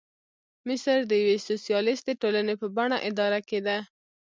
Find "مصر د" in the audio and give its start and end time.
0.67-1.11